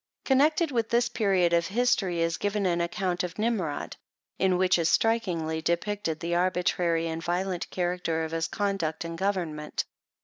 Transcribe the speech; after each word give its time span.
Connected 0.25 0.71
with 0.71 0.89
this 0.89 1.09
period 1.09 1.53
of 1.53 1.67
the 1.67 1.73
history 1.75 2.21
is 2.21 2.37
given 2.37 2.65
an 2.65 2.81
account 2.81 3.23
of 3.23 3.37
Nim 3.37 3.61
rod; 3.61 3.97
in 4.39 4.57
which 4.57 4.79
is 4.79 4.89
strikingly 4.89 5.61
depicted 5.61 6.19
the 6.21 6.33
arbitrary 6.33 7.05
and 7.07 7.21
violent 7.23 7.69
character 7.69 8.23
of 8.23 8.31
his 8.31 8.47
conduct 8.47 9.05
and 9.05 9.15
government. 9.15 9.85